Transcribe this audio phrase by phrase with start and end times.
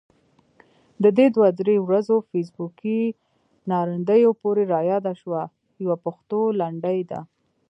[1.03, 3.01] د دې دوه درې ورځو فیسبوکي
[3.69, 5.41] ناندريو پورې رایاده شوه،
[5.83, 7.19] يوه پښتو لنډۍ ده: